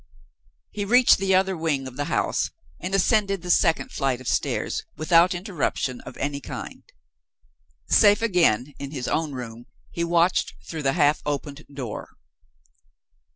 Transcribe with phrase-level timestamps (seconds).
[0.71, 4.83] He reached the other wing of the house, and ascended the second flight of stairs,
[4.97, 6.81] without interruption of any kind.
[7.87, 12.17] Safe again in his own room, he watched through the half opened door.